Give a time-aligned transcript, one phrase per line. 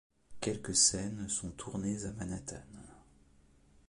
[0.39, 2.63] Quelques scènes sont tournées à Manhattan.